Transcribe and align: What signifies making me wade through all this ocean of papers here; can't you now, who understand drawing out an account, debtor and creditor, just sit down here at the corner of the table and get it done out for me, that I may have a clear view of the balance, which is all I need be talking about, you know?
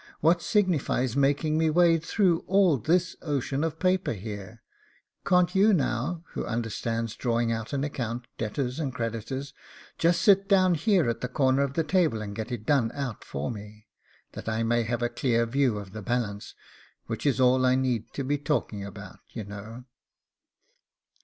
What 0.19 0.41
signifies 0.41 1.15
making 1.15 1.59
me 1.59 1.69
wade 1.69 2.03
through 2.03 2.43
all 2.47 2.77
this 2.77 3.15
ocean 3.21 3.63
of 3.63 3.77
papers 3.77 4.17
here; 4.21 4.63
can't 5.27 5.53
you 5.53 5.73
now, 5.73 6.23
who 6.31 6.43
understand 6.43 7.15
drawing 7.19 7.51
out 7.51 7.71
an 7.71 7.83
account, 7.83 8.25
debtor 8.39 8.71
and 8.79 8.91
creditor, 8.91 9.43
just 9.99 10.21
sit 10.23 10.47
down 10.49 10.73
here 10.73 11.07
at 11.07 11.21
the 11.21 11.27
corner 11.27 11.61
of 11.61 11.75
the 11.75 11.83
table 11.83 12.19
and 12.19 12.35
get 12.35 12.51
it 12.51 12.65
done 12.65 12.91
out 12.95 13.23
for 13.23 13.51
me, 13.51 13.85
that 14.31 14.49
I 14.49 14.63
may 14.63 14.81
have 14.85 15.03
a 15.03 15.07
clear 15.07 15.45
view 15.45 15.77
of 15.77 15.91
the 15.91 16.01
balance, 16.01 16.55
which 17.05 17.27
is 17.27 17.39
all 17.39 17.63
I 17.63 17.75
need 17.75 18.05
be 18.27 18.39
talking 18.39 18.83
about, 18.83 19.19
you 19.29 19.43
know? 19.43 19.83